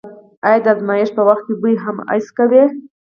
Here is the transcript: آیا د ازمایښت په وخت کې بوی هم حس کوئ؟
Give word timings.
آیا 0.47 0.59
د 0.65 0.67
ازمایښت 0.73 1.13
په 1.15 1.23
وخت 1.27 1.43
کې 1.47 1.53
بوی 1.61 1.73
هم 1.83 1.97
حس 2.09 2.27
کوئ؟ 2.37 2.61